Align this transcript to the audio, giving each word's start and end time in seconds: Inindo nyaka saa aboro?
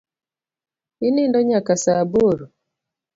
Inindo 1.07 1.37
nyaka 1.49 1.73
saa 1.83 1.99
aboro? 2.05 2.45